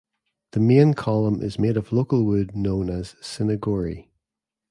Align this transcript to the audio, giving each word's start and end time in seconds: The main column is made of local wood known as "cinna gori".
The 0.53 0.59
main 0.59 0.95
column 0.95 1.43
is 1.43 1.59
made 1.59 1.77
of 1.77 1.91
local 1.93 2.23
wood 2.25 2.55
known 2.55 2.89
as 2.89 3.15
"cinna 3.21 3.55
gori". 3.55 4.09